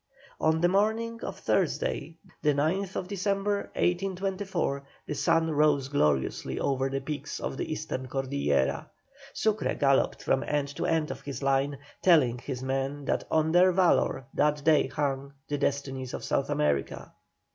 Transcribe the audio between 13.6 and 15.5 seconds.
valour that day hung